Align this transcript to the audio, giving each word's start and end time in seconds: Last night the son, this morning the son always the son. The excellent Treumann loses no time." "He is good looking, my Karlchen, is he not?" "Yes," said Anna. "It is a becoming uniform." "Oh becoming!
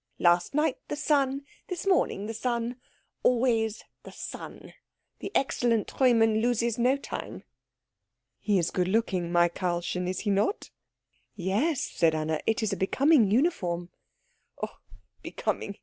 Last 0.17 0.55
night 0.55 0.77
the 0.87 0.95
son, 0.95 1.43
this 1.67 1.85
morning 1.85 2.25
the 2.25 2.33
son 2.33 2.77
always 3.21 3.83
the 4.01 4.11
son. 4.11 4.73
The 5.19 5.31
excellent 5.35 5.87
Treumann 5.87 6.41
loses 6.41 6.79
no 6.79 6.97
time." 6.97 7.43
"He 8.39 8.57
is 8.57 8.71
good 8.71 8.87
looking, 8.87 9.31
my 9.31 9.47
Karlchen, 9.47 10.07
is 10.07 10.21
he 10.21 10.31
not?" 10.31 10.71
"Yes," 11.35 11.81
said 11.81 12.15
Anna. 12.15 12.39
"It 12.47 12.63
is 12.63 12.73
a 12.73 12.77
becoming 12.77 13.29
uniform." 13.29 13.91
"Oh 14.63 14.79
becoming! 15.21 15.77